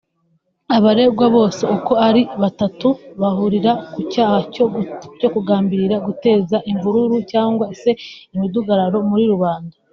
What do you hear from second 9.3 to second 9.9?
rubanda